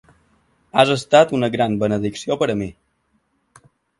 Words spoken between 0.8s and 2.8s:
Has estat una gran benedicció per a mi.